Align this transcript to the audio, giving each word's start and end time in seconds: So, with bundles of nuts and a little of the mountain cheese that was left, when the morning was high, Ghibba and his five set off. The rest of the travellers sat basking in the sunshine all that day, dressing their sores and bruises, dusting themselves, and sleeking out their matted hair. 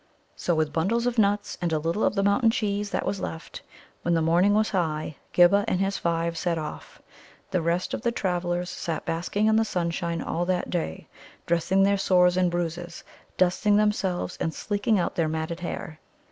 So, 0.35 0.55
with 0.55 0.73
bundles 0.73 1.05
of 1.05 1.19
nuts 1.19 1.59
and 1.61 1.71
a 1.71 1.77
little 1.77 2.03
of 2.03 2.15
the 2.15 2.23
mountain 2.23 2.49
cheese 2.49 2.89
that 2.89 3.05
was 3.05 3.19
left, 3.19 3.61
when 4.01 4.15
the 4.15 4.19
morning 4.23 4.55
was 4.55 4.71
high, 4.71 5.17
Ghibba 5.31 5.63
and 5.67 5.79
his 5.79 5.99
five 5.99 6.35
set 6.39 6.57
off. 6.57 6.99
The 7.51 7.61
rest 7.61 7.93
of 7.93 8.01
the 8.01 8.11
travellers 8.11 8.67
sat 8.71 9.05
basking 9.05 9.45
in 9.45 9.57
the 9.57 9.63
sunshine 9.63 10.23
all 10.23 10.43
that 10.45 10.71
day, 10.71 11.05
dressing 11.45 11.83
their 11.83 11.99
sores 11.99 12.35
and 12.35 12.49
bruises, 12.49 13.03
dusting 13.37 13.75
themselves, 13.77 14.37
and 14.41 14.55
sleeking 14.55 14.97
out 14.97 15.13
their 15.13 15.29
matted 15.29 15.59
hair. 15.59 15.99